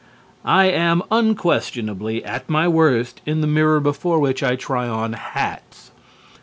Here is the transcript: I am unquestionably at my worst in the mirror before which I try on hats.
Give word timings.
I 0.43 0.65
am 0.65 1.03
unquestionably 1.11 2.25
at 2.25 2.49
my 2.49 2.67
worst 2.67 3.21
in 3.23 3.41
the 3.41 3.45
mirror 3.45 3.79
before 3.79 4.17
which 4.17 4.41
I 4.41 4.55
try 4.55 4.87
on 4.87 5.13
hats. 5.13 5.91